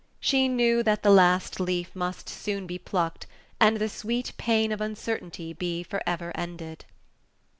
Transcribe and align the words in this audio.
She 0.19 0.47
knew 0.47 0.81
that 0.81 1.03
the 1.03 1.11
last 1.11 1.59
leaf 1.59 1.95
must 1.95 2.27
soon 2.27 2.65
be 2.65 2.79
plucked, 2.79 3.27
and 3.59 3.77
the 3.77 3.87
sweet 3.87 4.33
pain 4.35 4.71
of 4.71 4.81
uncertainty 4.81 5.53
be 5.53 5.83
for 5.83 6.01
ever 6.07 6.31
ended. 6.33 6.85